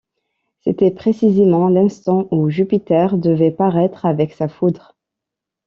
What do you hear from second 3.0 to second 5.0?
devait paraître avec sa foudre.